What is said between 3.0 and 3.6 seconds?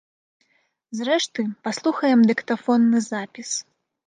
запіс.